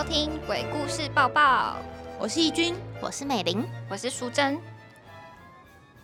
[0.00, 1.74] 收听《鬼故事抱抱》，
[2.18, 4.58] 我是义军，我是美玲，我是淑珍。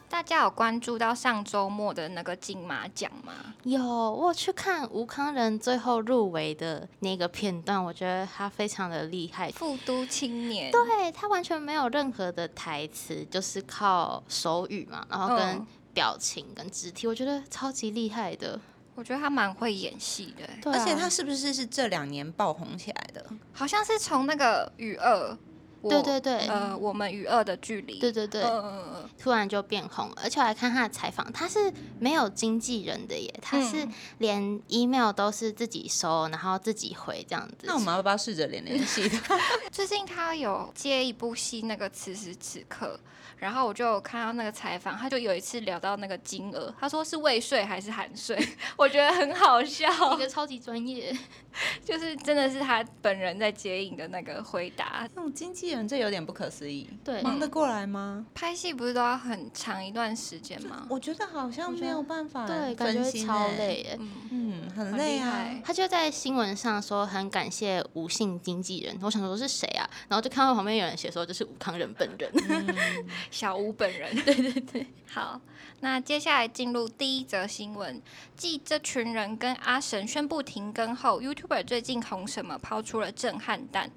[0.07, 3.33] 大家有关注到上周末的那个金马奖吗？
[3.63, 9.51] 有，我去看吴康仁最后入围的那个片段，我觉得他非常的厉害。
[9.53, 18.61] 复都青年，对他完全没有任何的台词，就是靠手语嘛，然后跟嗯表情跟肢体，我觉得超级厉害的。
[18.97, 23.25] 我觉得他蛮会演戏的，对啊而且他是不是是这两年爆红起来的？
[23.53, 25.37] 好像是从那个与二，
[25.83, 37.65] 我对对对呃，我们与二的距离，对对对，嗯嗯嗯突然就变红，而且我还看他的采访，他是没有经纪人的耶，他是嗯连 email 都是自己收，然后自己回这样子。
[37.65, 39.39] 那我们要不要试着连联系他？
[39.71, 42.99] 最近他有接一部戏，那个此时此刻，
[43.39, 48.37] 然后我就看到那个采访，他就有一次聊到那个金额，他说是未税还是含税，
[48.77, 51.17] 我觉得很好笑一，个超级专业，
[51.85, 55.07] 就是真的是他本人在接应的那个回答。
[55.15, 58.25] 那种经纪人这有点不可思议，对忙得过来吗？
[58.35, 60.87] 拍戏不是都要很长一段时间吗？
[60.89, 63.97] 我觉得好像没有办法对，感觉超欸，累耶。
[64.01, 65.55] 嗯，嗯，很很累啊。
[65.63, 69.89] 他就在新闻上说很感谢吴姓经纪人，我想说是谁啊？
[70.09, 72.31] 然后就看到旁边有人写说这是吴康仁本人。
[73.31, 74.15] 小吴本人。
[74.25, 75.41] 对对对，好，
[75.81, 78.01] 那接下来进入第一则新闻。
[78.37, 83.91] 继这群人跟阿神宣布停更后，YouTuber 最近红什么抛出了震撼弹。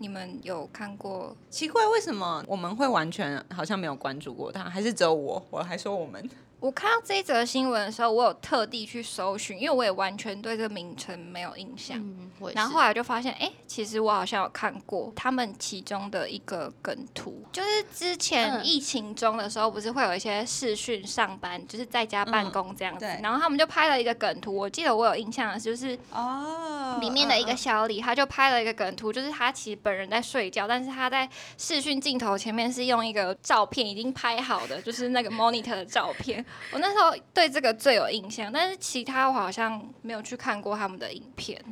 [0.00, 1.36] 你们有看过？
[1.50, 4.62] 奇怪，为什么我们会完全好像没有关注过他？
[4.64, 5.44] 还是只有我？
[5.50, 11.96] 我还说我们我看到这一则新闻的时候，我有特地去搜寻，因为我也完全对这个名称没有印象。
[11.98, 36.44] 嗯，然后后来就发现，哎、其实我好像有看过他们其中的一个梗图，就是之前嗯疫情中的时候，不是会有一些视讯上班，就是在家办公这样子，对然后他们就拍了一个梗图，我记得我有印象的就是哦里面的一个小李，他就拍了一个梗图，就是他其实本人在睡觉，但是他在视讯镜头前面是用一个照片已经拍好的，就是那个 monitor 的照片。
[36.72, 41.62] 我那时候对这个最有印象，但是其他我好像没有去看过他们的影片。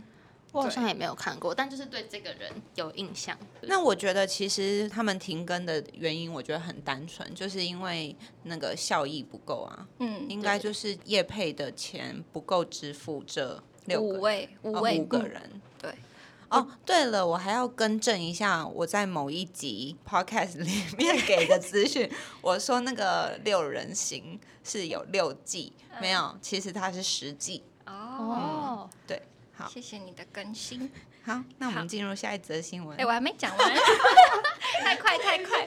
[0.53, 3.37] 我好像也没有看过，但就是对这个人有印象。
[3.63, 15.43] 那我觉得其实他们停更的原因，我觉得很单纯，就是因为那个效益不够啊，嗯，应该就是业配的钱不够支付这六五位，五哦位、五个人。
[15.43, 15.61] 对。
[16.49, 27.63] 哦，对了，我还要更正一下，我在某一集 podcast 里面给的资讯，我说那个六人行是有六季，没有，其实它是十季。
[27.87, 29.23] 哦，哦，对，
[29.57, 30.91] 好，谢谢你的更新。
[31.25, 33.05] 好，那我们进入下一则新闻哎、。
[33.05, 33.75] 我还没讲完，
[34.85, 35.67] 太 快太快。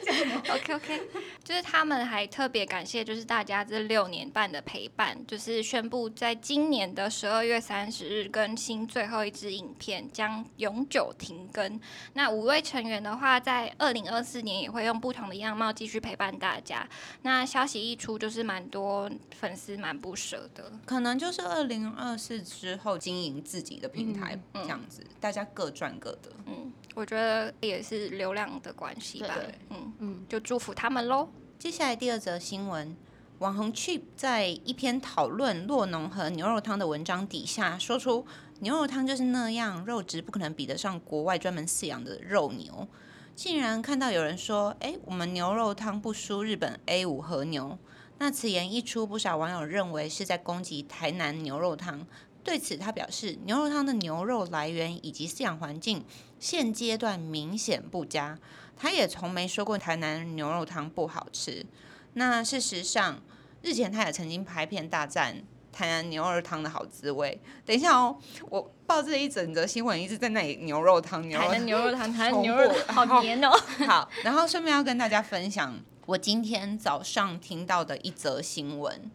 [0.54, 1.02] OK OK，
[1.44, 11.78] 就是他们还特别感谢，就是大家这六年半的陪伴，就是宣布在今年的十二月三十日更新最后一支影片，将永久停更。
[12.14, 16.88] 那五位成员的话，在二零二四年也会用不同的样貌继续陪伴大家。
[17.24, 20.72] 那消息一出，就是蛮多粉丝蛮不舍的。
[20.86, 26.32] 可能就是二零二四之后经营自己的平台、嗯这样子，大家各赚各的。
[26.46, 29.56] 嗯，我觉得也是流量的关系吧对。
[29.70, 31.30] 嗯，嗯，就祝福他们喽。
[31.58, 32.96] 接下来第二则新闻，
[33.40, 38.26] 网红 Chip 在一篇讨论洛农和牛肉汤的文章底下说出，
[38.60, 42.88] 牛肉汤就是那样，肉质不可能比得上国外专门饲养的肉牛。
[43.36, 47.78] 竟然看到有人说，哎，我们牛肉汤不输日本 A 五和牛。
[48.18, 52.06] 那此言一出，不少网友认为是在攻击台南牛肉汤。
[52.44, 56.04] 对此，他表示，牛肉汤的牛肉来源以及饲养环境
[56.40, 58.40] 现阶段明显不佳。
[58.78, 61.66] 他也从没说过台南牛肉汤不好吃。
[62.14, 63.20] 那事实上，
[63.62, 67.40] 日前他也曾经拍片大赞台南牛肉汤的好滋味。
[67.66, 68.18] 等一下哦，
[68.50, 73.52] 我报这一整则新闻一直在那里牛肉汤牛肉台汤南牛肉汤， 台南牛肉 好黏哦。
[73.86, 79.12] 好，然后顺便要跟大家分享我今天早上听到的一则新闻。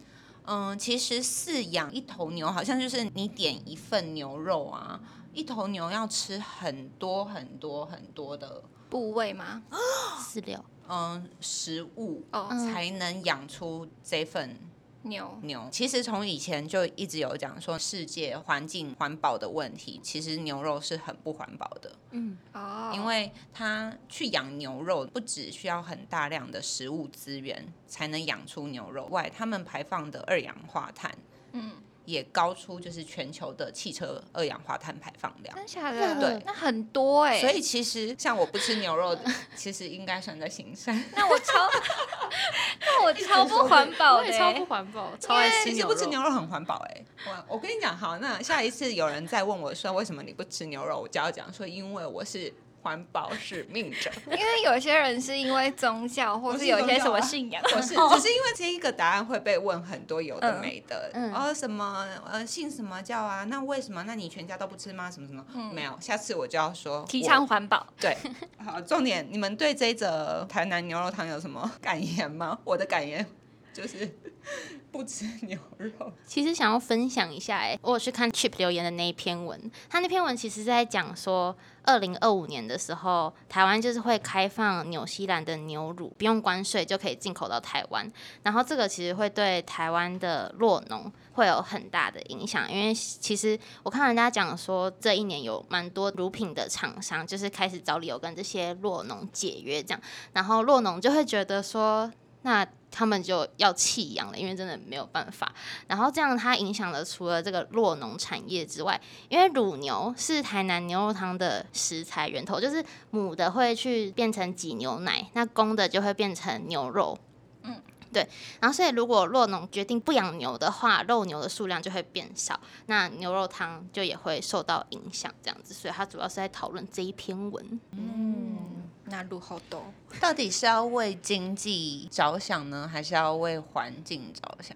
[0.47, 4.99] 嗯，其实饲养一头牛，好像就是你点一份牛肉啊，
[5.33, 9.63] 一头牛要吃很多很多很多的部位吗？
[10.21, 14.57] 饲料，嗯食物，哦，嗯才能养出这份
[15.05, 15.37] 牛。
[15.41, 15.67] 牛。
[15.71, 21.91] 其实从以前就一直有讲说世界环境环保的问题，其实牛肉是很不环保的。
[22.11, 31.15] 嗯，哦，因为它去养牛肉，不只需要很大量的食物资源才能养出牛肉外，它们排放的二氧化碳
[31.53, 31.71] 嗯，
[32.05, 35.55] 也高出就是全球的汽车二氧化碳排放量。
[35.55, 36.15] 真假的？
[36.19, 37.39] 对那很多哎。
[37.39, 39.23] 所以其实像我不吃牛肉的，
[39.55, 41.03] 其实应该算在行善。
[41.15, 41.69] 那我超，
[42.81, 44.65] 那我超不环保的超不欸。
[44.65, 45.85] 环保，超爱吃其实。
[45.85, 52.51] 不吃牛肉很环保哎、我我跟你讲，好，那下一次有人再问我说为什么你不吃牛肉，我就要讲说，因为我是
[52.85, 54.11] 环保使命者。
[54.29, 63.43] 因为有些人是因为宗教，或我是是有一些什么信仰，不是，只是因为这一个答案会被问很多有的嗯没的，嗯然后什么呃信什么教啊？
[63.45, 64.03] 那为什么？
[64.03, 65.09] 那你全家都不吃吗？
[65.09, 65.43] 什么什么？
[65.73, 67.87] 没有，下次我就要说提倡环保。
[67.99, 68.15] 对，
[68.63, 72.59] 好，重点，你们对这一则台南牛肉汤有什么感言吗？
[72.63, 73.25] 我的感言
[73.75, 74.09] 就是
[74.89, 75.91] 不吃牛肉。
[76.25, 88.09] 其实想要分享一下、哎，我有去看 Chip 留言的那一篇文，他那篇文其实是在讲说，二零二五年的时候，台湾就是会开放纽西兰的牛乳不用关税就可以进口到台湾，
[88.43, 99.99] 然后这个其实会对台湾的酪农会有很大的影响，因为其实我看人家讲说，这一年有蛮多乳品的厂商就是开始找理由跟这些酪农解约，这样，
[100.31, 102.09] 然后酪农就会觉得说，
[102.43, 102.65] 那
[102.95, 105.53] 他们就要弃养了，因为真的没有办法。
[105.85, 117.17] 然后这样它影响了除了这个酪农产业之外，因为乳牛是台南牛肉汤的食材源头，就是母的会去变成挤牛奶，那公的就会变成牛肉。
[117.63, 117.81] 嗯，
[118.13, 118.25] 对。
[118.61, 125.73] 然后所以如果酪农决定不养牛的话，肉牛的数量就会变少，那牛肉汤就也会受到影响，这样子。
[125.73, 127.79] 所以它主要是在讨论这一篇文。
[127.91, 129.85] 嗯，那路好多。
[130.19, 134.75] 到底是要为经济着想呢，还是要为环境着想？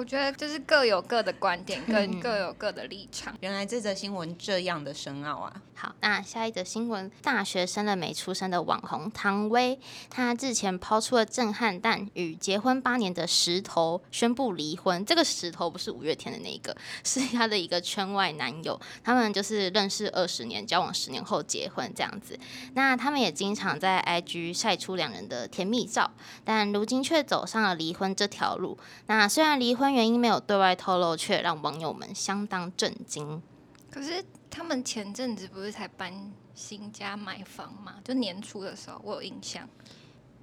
[0.00, 3.36] 我觉得就是各有各的观点，跟各有各的立场。
[3.40, 5.52] 原来这则新闻这样的深奥啊！
[5.74, 15.04] 好，那下一则新闻，大学生的没出生的网红唐薇，她日前抛出了震撼弹，与结婚八年的石头宣布离婚。
[15.04, 16.74] 这个石头不是五月天的那一个，
[17.04, 18.80] 是她的一个圈外男友。
[19.04, 22.38] 他们就是认识二十年，交往十年后结婚这样子。
[22.72, 26.10] 那他们也经常在 IG 晒出两人的甜蜜照，
[26.42, 28.78] 但如今却走上了离婚这条路。
[29.06, 33.42] 那虽然离婚原因没有对外透露，却让网友们相当震惊。
[33.90, 37.96] 可是他们前阵子不是才搬新家买房吗？
[38.04, 39.68] 就年初的时候，我有印象。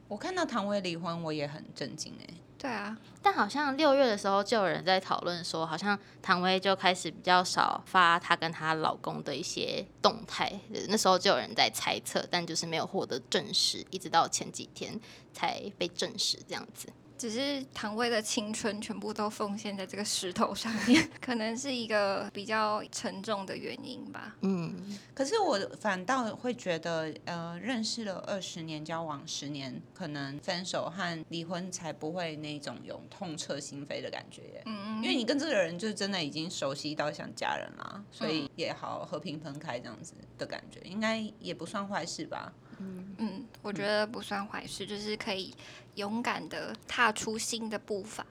[0.08, 10.58] 我看到唐薇离婚，我也很震惊哎、对啊，但好像六月的时候就有人在讨论说，好像唐薇就开始比较少发她跟她老公的一些动态，
[10.88, 14.98] 那时候就有人在猜测，但就是没有获得证实，一直到前几天
[15.34, 16.88] 才被证实这样子。
[17.18, 24.36] 只是唐薇的青春全部都奉献在这个石头上面， 可能是一个比较沉重的原因吧。
[24.42, 34.64] 嗯，可是我反倒会觉得，呃，认识了二十年，交往十年，可能分手和离婚才不会那种有痛彻心扉的感觉耶。
[34.66, 42.52] 嗯因为你跟这个人就真的已经熟悉到像家人啦，所以也好和平分开这样子的感觉，应该也不算坏事吧？
[42.80, 45.54] 嗯，我觉得不算坏事，就是可以
[45.96, 48.26] 勇敢的踏出新的步伐。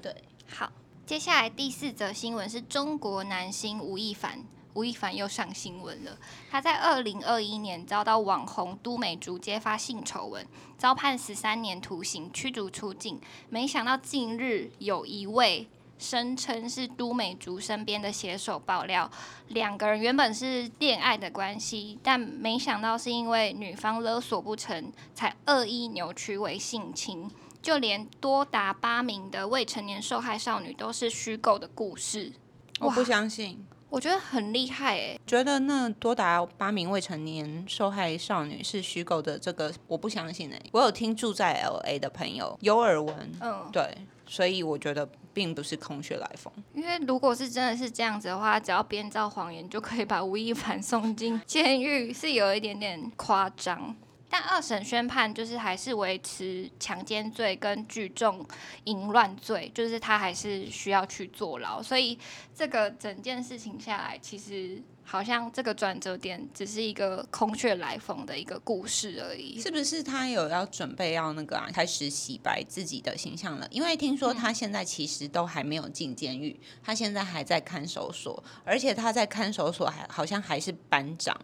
[0.00, 0.14] 对，
[0.48, 0.72] 好，
[1.04, 4.44] 接下来第四则新闻是中国男星吴亦凡。
[4.72, 6.16] 吴亦凡又上新闻了。
[6.48, 10.46] 他在二零二一年遭到网红都美竹揭发性丑闻，
[10.78, 13.20] 遭判十三年徒刑，驱逐出境。
[13.48, 15.68] 没想到近日有一位
[16.00, 19.08] 声称是都美竹身边的写手爆料，
[19.48, 27.30] 两个人原本是恋爱的关系，但没想到是因为女方勒索不成，才恶意扭曲为性侵。
[27.62, 32.32] 就连多达八名的未成年受害少女都是虚构的故事，
[32.80, 33.66] 我不相信。
[33.90, 43.98] 我觉得很厉害诶、觉得那多达八名未成年受害少女是虚构的，这个我不相信哎、我有听住在 L A 的朋友有耳闻，嗯，对，
[44.30, 46.52] 所以我觉得并不是空穴来风。
[46.72, 53.96] 因为如果是真的是这样子的话，只要编造谎言就可以把吴亦凡 送进监狱，是有一点点夸张。
[54.32, 58.46] 但二审宣判就是还是维持强奸罪跟聚众
[58.84, 61.82] 淫乱罪，就是他还是需要去坐牢。
[61.82, 62.16] 所以
[62.54, 64.80] 这个整件事情下来，其实
[65.10, 69.60] 好像这个转折点只是一个空穴来风的一个故事而已。
[69.60, 73.66] 是不是他有要准备要那个啊，开始洗白自己的形象了？
[73.72, 81.36] 因为听说他现在其实都还没有进监狱，他现在还在看守所，而且他在看守所还好像还是班长，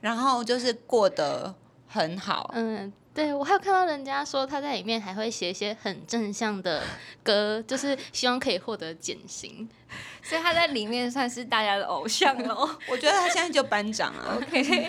[0.00, 1.54] 然后就是过得
[1.86, 2.50] 很好。
[2.52, 6.84] 嗯，对我还有看到人家说他在里面还会写一些很正向的
[7.24, 9.68] 歌，就是希望可以获得减刑。
[10.22, 12.78] 所以他在里面算是大家的偶像哦。
[12.88, 14.38] 我觉得他现在就班长啊。
[14.38, 14.88] OK，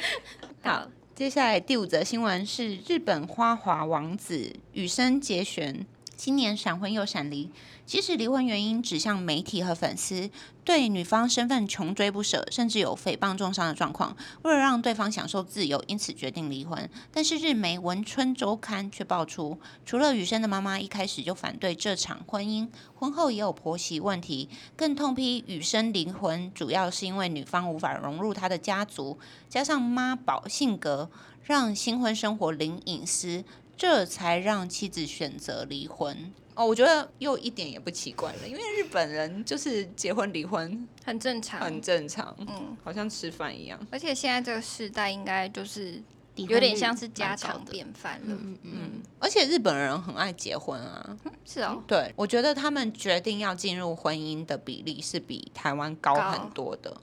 [0.61, 5.87] 好，接下来第五则新闻是日本花滑王子羽生结弦
[6.19, 7.49] 今年闪婚又闪离，
[7.85, 10.29] 即使离婚原因指向媒体和粉丝，
[10.65, 16.89] 对女方身份穷追不舍，甚至有诽谤重伤的状况，为了让对方享受自由，因此决定离婚。
[17.13, 31.09] 但是日媒《文春周刊》却爆出，除了雨生的妈妈一开始就反对这场婚姻，婚后也有婆媳问题，更痛批雨生离婚主要是因为女方无法融入他的家族，加上妈宝性格，
[31.43, 33.45] 让新婚生活零隐私。
[33.79, 43.79] 这才让妻子选择离婚哦，我觉得又一点也不奇怪了，因为日本人就是结婚离婚很正常，很正常，嗯，好像吃饭一样。
[43.89, 46.03] 而且现在这个时代应该就是
[46.35, 49.01] 有点像是家常便饭了，嗯嗯。
[49.17, 56.97] 而且日本人很爱结婚啊，是哦，对，我觉得他们决定要进入婚姻的比例是比台湾高很多的。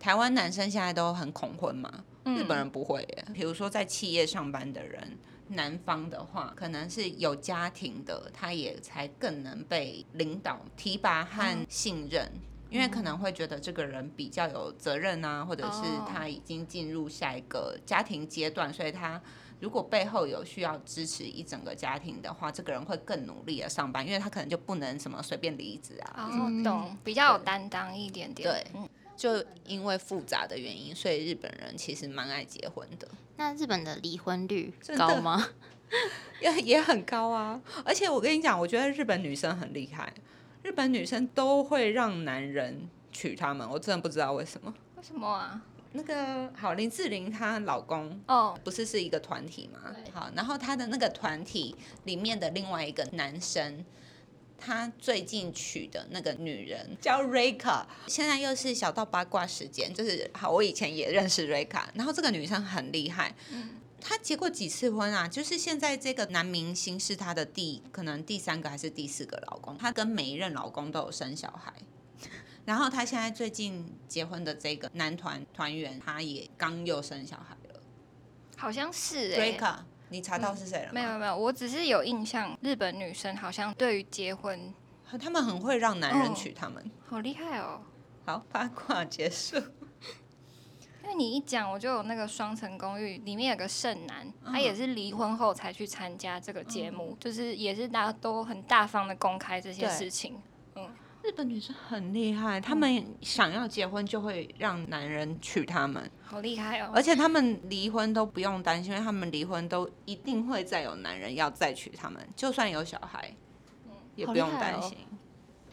[0.00, 3.24] 台湾男生现在都很恐婚嘛，日本人不会耶。
[3.32, 5.16] 比如说在企业上班的人。
[5.50, 12.30] 男方的话，可能是有家庭的，他也才更能被领导提拔和信任，
[12.70, 19.20] 因为可能会觉得这个人比较有责任啊，或者是他已经进入下一个家庭阶段，所以他
[19.58, 26.30] 如果背后有需要支持一整个家庭的话，这个人会更努力的上班，因为他可能就不能什么随便离职啊。
[26.30, 28.48] 哦，懂，比较有担当一点点。
[28.48, 28.88] 对，
[29.20, 33.06] 就因为复杂的原因，所以日本人其实蛮爱结婚的。
[33.36, 35.46] 那日本的离婚率高吗？
[36.40, 37.60] 也 也很高啊！
[37.84, 40.10] 而且我跟你讲，我觉得日本女生很厉害，
[40.62, 44.72] 日本女生都会让男人娶她们，我真的不知道为什么。
[44.96, 45.60] 为什么啊？
[45.92, 49.94] 那个好，林志玲她老公哦，不是是一个团体吗？
[50.14, 53.84] 好，然后她的那个团体里面的另外一个男生。
[54.60, 65.26] 他最近娶的那个女人叫瑞卡，现在又是小到八卦时间，就是好，我以前也认识瑞卡，然后这个女生很厉害，嗯，她结过几次婚啊？
[65.26, 71.72] 就是现在这个男明星是她的第可能第三个还是第四个老公，她跟每一任老公都有生小孩，
[72.66, 77.80] 然后她现在最近结婚的这个男团团员，他也刚又生小孩了，
[78.56, 79.86] 好像是瑞卡。
[80.10, 80.92] 你查到是谁了？
[80.92, 84.74] 没有没有，我只是有印象，日本女生好像对于结婚，
[85.20, 87.80] 他们很会让男人娶他们，好厉害哦。
[88.26, 89.56] 好，八卦结束。
[91.02, 100.40] 因为你一讲，我就有那个《双层公寓》里面有个剩男，他也是离婚后才去参加这个节目，就是也是大家都很大方的公开这些事情。
[101.22, 106.90] 日本女生很厉害，她们想要结婚就会让男人娶她们，好厉害哦！
[106.94, 113.34] 而且她们离婚都不用担心，因为她们离婚都一定会再有男人要再娶她们，就算有小孩，
[114.16, 114.96] 也不用担心。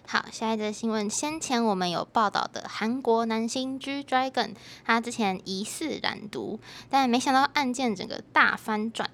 [0.05, 9.09] 好，下一则新闻，先前我们有报道的韩国男星 G Dragon，他之前疑似染毒，但没想到案件整个大翻转。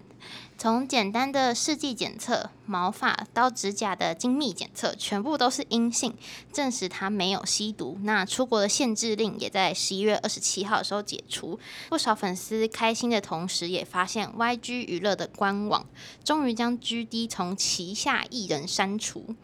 [0.58, 6.14] 从简单的试剂检测、毛发到指甲的精密检测，全部都是阴性，
[6.52, 7.98] 证实他没有吸毒。
[8.04, 11.60] 那出国的限制令也在十一月二十七号的时候解除。
[11.90, 15.86] 不少粉丝开心的同时，也发现 YG 娱乐的官网
[16.24, 19.36] 终于将 GD 从旗下艺人删除。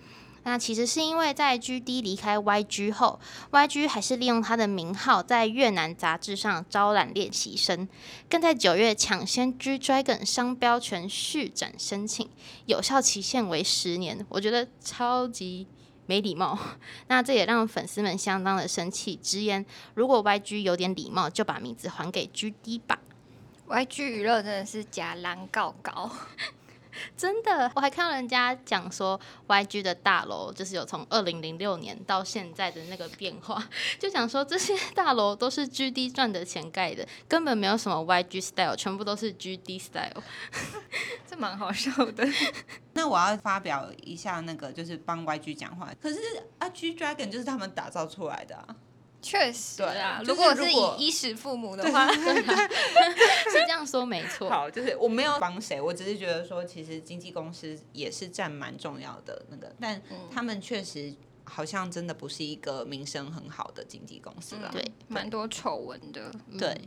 [0.43, 3.19] 那其实是因为在 G D 离开 Y G 后
[3.51, 7.87] ，Y G 还是利用他的名号在越南杂志上招揽练习生，
[8.29, 12.29] 更在九月抢先 G Dragon 商标权续展申请，
[12.65, 14.25] 有效期限为十年。
[14.29, 15.67] 我觉得超级
[16.05, 16.57] 没礼貌。
[17.07, 22.99] 那这也让粉丝们相当的生气，直言如果 Y G 有点礼貌，就把名字还给 G D 吧。
[23.67, 26.09] Y G 娱乐真的是假狼告告。
[27.17, 33.63] 真的，我还看到人家讲说，YG 的大楼就是有从二零零六年到现在的那个变化，
[33.99, 40.23] 就讲说这些大楼都是 GD 赚的钱盖的，根本没有什么 YG style，全部都是 GD style，
[41.27, 42.27] 这蛮好笑的。
[42.93, 46.19] 那我要发表一下那个，就是帮 YG 讲话，可是
[46.57, 48.75] 啊，G Dragon 就是他们打造出来的啊。
[49.21, 54.49] 确实啊，如果是以衣食父母的话， 是这样说没错。
[54.49, 64.69] 好，就是我没有帮谁，我只是觉得说，其实经纪公司也是占蛮重要的那个，但他们确实好像真的不是一个名声很好的经纪公司了。
[64.71, 66.31] 对，蛮多丑闻的。
[66.57, 66.79] 对，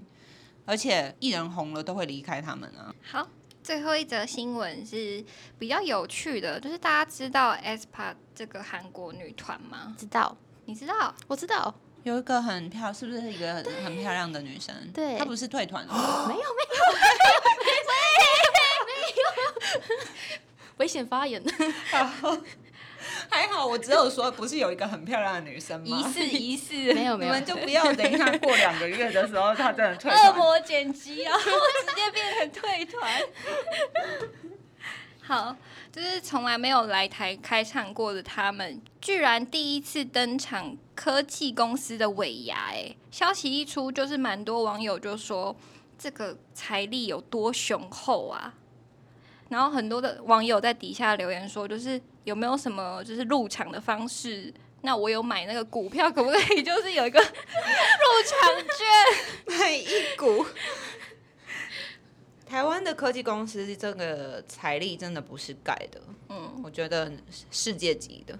[0.64, 2.94] 而且艺人红了都会离开他们啊。
[3.02, 3.28] 好，
[3.62, 5.22] 最后一则新闻是
[5.58, 9.94] 比较有趣的，就是大家知道 aespa 这个韩国女团吗？
[9.98, 10.34] 知道？
[10.64, 11.14] 你知道？
[11.26, 11.74] 我知道。
[12.04, 14.74] 有一个很漂，是不是一个很很漂亮的女生？
[14.92, 16.26] 对，她不是退团了吗？
[16.28, 16.48] 没有，没有，
[17.88, 17.94] 没
[18.76, 20.02] 有，没有，
[20.78, 21.42] 危险发言。
[23.28, 25.96] 还好，我只有说不是有一个很漂亮的女生吗？
[25.96, 30.26] 疑似，疑似，没有，没有，你们就不要等一下过两个月的时候，她真的退团。
[30.28, 33.22] 恶魔剪辑，然后直接变成退团。
[35.24, 35.56] 好，
[35.92, 42.56] 就是从来没有来台开唱过的他们，居然第一次登场科技公司的尾牙。
[42.72, 45.54] 哎，消息一出，就是蛮多网友就说
[45.96, 48.52] 这个财力有多雄厚啊。
[49.48, 54.52] 然后很多的网友在底下留言说，就是有没有什么就是入场的方式？
[54.84, 57.26] 那我有买那个股票，可不可以就是有一个 入
[58.26, 58.50] 场
[59.46, 59.58] 券？
[59.60, 60.44] 买一股。
[62.52, 67.10] 台湾的科技公司这个财力真的不是盖的，嗯，我觉得
[67.50, 68.38] 世界级的，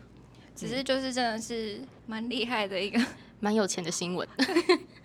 [0.54, 3.02] 只是就是真的是蛮厉害的一个
[3.40, 4.28] 蛮有钱的新闻。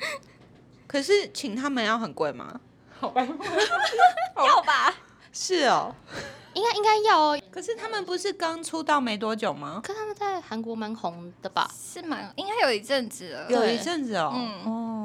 [0.86, 2.60] 可是请他们要很贵吗？
[3.00, 3.22] 好吧，
[4.46, 4.94] 要吧？
[5.32, 5.96] 是哦，
[6.54, 7.42] 应该应该要哦。
[7.50, 9.80] 可是他们不是刚出道没多久吗？
[9.82, 11.72] 可他们在韩国蛮红的吧？
[11.74, 14.34] 是蛮应该有一阵子了，有一阵子哦。
[14.36, 14.97] 嗯哦，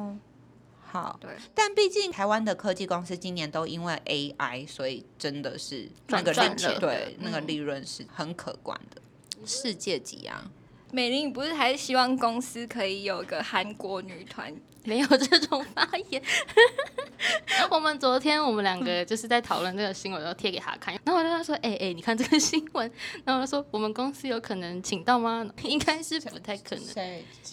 [0.92, 1.18] 好。
[1.20, 9.00] 对，但毕竟台湾的科技公司今年都因为 AI，所以真的是那个赚钱对那个利润是很可观的，
[9.46, 10.50] 世界级啊。
[10.92, 14.54] 美玲，你不是还是希望公司可以有个韩国女团？
[14.84, 16.22] 没有这种发言。
[17.70, 20.92] 我们昨天我们两个就是在讨论这个新闻，然后贴给他看。
[21.04, 22.90] 然后我就跟他说：“哎哎，你看这个新闻。
[23.24, 25.46] ”然后我就说：“我们公司有可能请到吗？
[25.62, 26.84] 应该是不太可能。”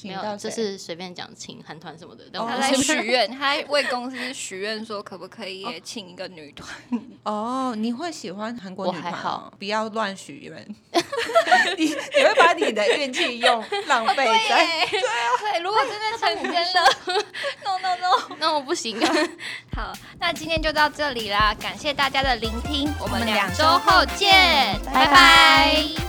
[0.03, 2.25] 没有，就是随便讲请韩团什么的。
[2.33, 6.67] 他在许愿，他为公司许愿说可不可以也请一个女团？
[7.23, 9.13] 哦，你会喜欢韩国女团？
[9.13, 10.75] 好，不要乱许愿。
[11.77, 15.05] 你你会把你的运气用浪费在对啊？
[15.51, 17.18] 对，如果真的成真了。
[17.63, 18.99] No no no， 那我不行。
[19.75, 26.08] 好，那今天就到这里啦，感谢大家的聆听，我们两周后见，拜拜。